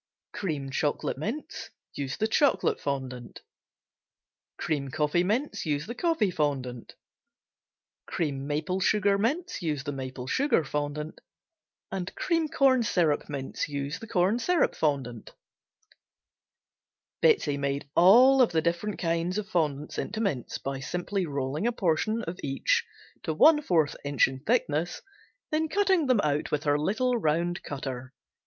[0.33, 4.57] Cream Chocolate Mints Chocolate fondant, page 108.
[4.57, 5.63] Cream Coffee Mints
[5.95, 8.37] Coffee fondant, page 109.
[8.41, 11.23] Cream Maple Sugar Mints Maple sugar fondant, page
[11.91, 12.15] 110.
[12.15, 13.67] Cream Corn Syrup Mints
[14.11, 15.33] Corn syrup fondant,
[17.21, 17.55] page 111.
[17.55, 21.71] Betsey made all of the different kinds of fondants into mints by simply rolling a
[21.71, 22.83] portion of each
[23.21, 25.03] to one fourth inch in thickness,
[25.51, 28.15] then cutting them out with her little round cutter.